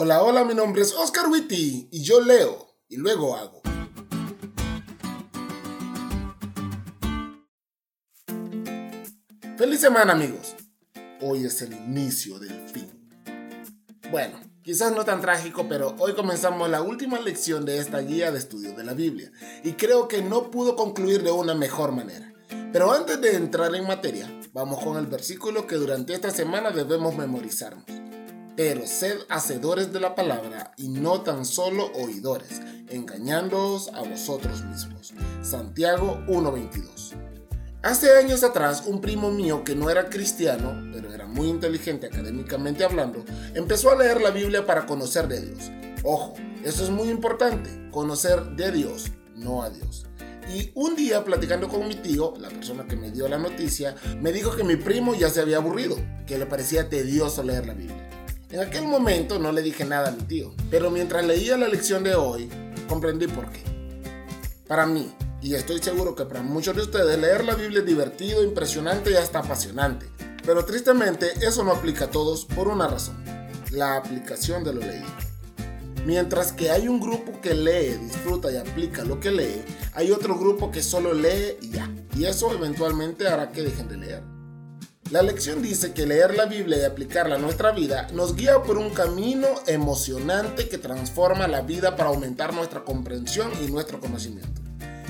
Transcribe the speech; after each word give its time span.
Hola, 0.00 0.22
hola, 0.22 0.44
mi 0.44 0.54
nombre 0.54 0.82
es 0.82 0.94
Oscar 0.94 1.26
Witty 1.26 1.88
y 1.90 2.04
yo 2.04 2.20
leo 2.20 2.68
y 2.88 2.98
luego 2.98 3.34
hago. 3.34 3.60
Feliz 9.56 9.80
semana 9.80 10.12
amigos. 10.12 10.54
Hoy 11.20 11.46
es 11.46 11.62
el 11.62 11.72
inicio 11.72 12.38
del 12.38 12.68
fin. 12.68 13.10
Bueno, 14.12 14.38
quizás 14.62 14.92
no 14.92 15.04
tan 15.04 15.20
trágico, 15.20 15.66
pero 15.68 15.96
hoy 15.98 16.14
comenzamos 16.14 16.70
la 16.70 16.80
última 16.80 17.18
lección 17.18 17.64
de 17.64 17.78
esta 17.78 17.98
guía 17.98 18.30
de 18.30 18.38
estudio 18.38 18.74
de 18.74 18.84
la 18.84 18.94
Biblia 18.94 19.32
y 19.64 19.72
creo 19.72 20.06
que 20.06 20.22
no 20.22 20.52
pudo 20.52 20.76
concluir 20.76 21.24
de 21.24 21.32
una 21.32 21.56
mejor 21.56 21.90
manera. 21.90 22.32
Pero 22.72 22.92
antes 22.92 23.20
de 23.20 23.34
entrar 23.34 23.74
en 23.74 23.84
materia, 23.84 24.32
vamos 24.52 24.78
con 24.78 24.96
el 24.96 25.08
versículo 25.08 25.66
que 25.66 25.74
durante 25.74 26.14
esta 26.14 26.30
semana 26.30 26.70
debemos 26.70 27.16
memorizarnos. 27.16 28.07
Pero 28.58 28.88
sed 28.88 29.18
hacedores 29.28 29.92
de 29.92 30.00
la 30.00 30.16
palabra 30.16 30.72
y 30.76 30.88
no 30.88 31.20
tan 31.20 31.44
solo 31.44 31.92
oidores, 31.94 32.60
engañándoos 32.88 33.86
a 33.94 34.02
vosotros 34.02 34.64
mismos. 34.64 35.14
Santiago 35.42 36.24
1:22. 36.26 37.14
Hace 37.84 38.16
años 38.18 38.42
atrás, 38.42 38.82
un 38.86 39.00
primo 39.00 39.30
mío 39.30 39.62
que 39.62 39.76
no 39.76 39.90
era 39.90 40.10
cristiano, 40.10 40.90
pero 40.92 41.14
era 41.14 41.28
muy 41.28 41.46
inteligente 41.46 42.08
académicamente 42.08 42.82
hablando, 42.82 43.24
empezó 43.54 43.92
a 43.92 43.96
leer 43.96 44.20
la 44.20 44.32
Biblia 44.32 44.66
para 44.66 44.86
conocer 44.86 45.28
de 45.28 45.40
Dios. 45.40 45.70
Ojo, 46.02 46.34
eso 46.64 46.82
es 46.82 46.90
muy 46.90 47.10
importante, 47.10 47.88
conocer 47.92 48.42
de 48.56 48.72
Dios, 48.72 49.12
no 49.36 49.62
a 49.62 49.70
Dios. 49.70 50.06
Y 50.52 50.72
un 50.74 50.96
día 50.96 51.24
platicando 51.24 51.68
con 51.68 51.86
mi 51.86 51.94
tío, 51.94 52.34
la 52.40 52.48
persona 52.48 52.88
que 52.88 52.96
me 52.96 53.12
dio 53.12 53.28
la 53.28 53.38
noticia, 53.38 53.94
me 54.20 54.32
dijo 54.32 54.56
que 54.56 54.64
mi 54.64 54.74
primo 54.74 55.14
ya 55.14 55.30
se 55.30 55.42
había 55.42 55.58
aburrido, 55.58 55.96
que 56.26 56.38
le 56.38 56.46
parecía 56.46 56.88
tedioso 56.88 57.44
leer 57.44 57.64
la 57.64 57.74
Biblia. 57.74 58.08
En 58.50 58.60
aquel 58.60 58.86
momento 58.86 59.38
no 59.38 59.52
le 59.52 59.60
dije 59.60 59.84
nada 59.84 60.08
a 60.08 60.12
mi 60.12 60.22
tío, 60.22 60.54
pero 60.70 60.90
mientras 60.90 61.22
leía 61.26 61.58
la 61.58 61.68
lección 61.68 62.02
de 62.02 62.14
hoy, 62.14 62.48
comprendí 62.88 63.26
por 63.26 63.50
qué. 63.50 63.60
Para 64.66 64.86
mí, 64.86 65.12
y 65.42 65.54
estoy 65.54 65.82
seguro 65.82 66.14
que 66.14 66.24
para 66.24 66.40
muchos 66.40 66.74
de 66.74 66.80
ustedes, 66.80 67.18
leer 67.18 67.44
la 67.44 67.54
Biblia 67.54 67.80
es 67.80 67.86
divertido, 67.86 68.42
impresionante 68.42 69.10
y 69.10 69.16
hasta 69.16 69.40
apasionante. 69.40 70.06
Pero 70.46 70.64
tristemente 70.64 71.30
eso 71.42 71.62
no 71.62 71.72
aplica 71.72 72.06
a 72.06 72.10
todos 72.10 72.46
por 72.46 72.68
una 72.68 72.88
razón, 72.88 73.22
la 73.70 73.96
aplicación 73.96 74.64
de 74.64 74.72
lo 74.72 74.80
leído. 74.80 75.08
Mientras 76.06 76.52
que 76.52 76.70
hay 76.70 76.88
un 76.88 77.00
grupo 77.00 77.38
que 77.42 77.52
lee, 77.52 77.98
disfruta 78.02 78.50
y 78.50 78.56
aplica 78.56 79.04
lo 79.04 79.20
que 79.20 79.30
lee, 79.30 79.62
hay 79.92 80.10
otro 80.10 80.38
grupo 80.38 80.70
que 80.70 80.82
solo 80.82 81.12
lee 81.12 81.58
y 81.60 81.68
ya. 81.72 81.90
Y 82.16 82.24
eso 82.24 82.50
eventualmente 82.54 83.28
hará 83.28 83.52
que 83.52 83.60
dejen 83.60 83.88
de 83.88 83.98
leer. 83.98 84.37
La 85.10 85.22
lección 85.22 85.62
dice 85.62 85.94
que 85.94 86.04
leer 86.04 86.36
la 86.36 86.44
Biblia 86.44 86.76
y 86.76 86.84
aplicarla 86.84 87.36
a 87.36 87.38
nuestra 87.38 87.72
vida 87.72 88.08
nos 88.12 88.36
guía 88.36 88.62
por 88.62 88.76
un 88.76 88.90
camino 88.90 89.46
emocionante 89.66 90.68
que 90.68 90.76
transforma 90.76 91.48
la 91.48 91.62
vida 91.62 91.96
para 91.96 92.10
aumentar 92.10 92.52
nuestra 92.52 92.84
comprensión 92.84 93.50
y 93.64 93.70
nuestro 93.70 94.00
conocimiento. 94.00 94.60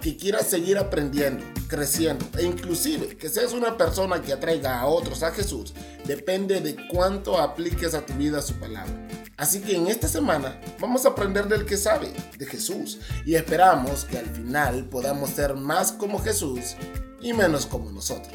Que 0.00 0.16
quieras 0.16 0.46
seguir 0.46 0.78
aprendiendo, 0.78 1.44
creciendo 1.66 2.24
e 2.38 2.44
inclusive 2.44 3.16
que 3.16 3.28
seas 3.28 3.52
una 3.52 3.76
persona 3.76 4.22
que 4.22 4.32
atraiga 4.32 4.78
a 4.78 4.86
otros 4.86 5.24
a 5.24 5.32
Jesús 5.32 5.74
depende 6.04 6.60
de 6.60 6.76
cuánto 6.86 7.38
apliques 7.38 7.92
a 7.94 8.06
tu 8.06 8.12
vida 8.12 8.40
su 8.42 8.54
palabra. 8.60 9.08
Así 9.36 9.60
que 9.60 9.74
en 9.74 9.88
esta 9.88 10.06
semana 10.06 10.60
vamos 10.78 11.04
a 11.04 11.08
aprender 11.08 11.48
del 11.48 11.66
que 11.66 11.76
sabe, 11.76 12.12
de 12.38 12.46
Jesús, 12.46 13.00
y 13.26 13.34
esperamos 13.34 14.04
que 14.04 14.18
al 14.18 14.26
final 14.26 14.88
podamos 14.88 15.30
ser 15.30 15.54
más 15.54 15.90
como 15.90 16.20
Jesús 16.20 16.76
y 17.20 17.32
menos 17.32 17.66
como 17.66 17.90
nosotros. 17.90 18.34